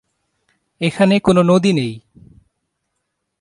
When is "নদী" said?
1.43-1.71